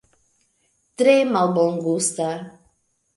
Tre 1.01 1.13
malbongusta. 1.33 2.31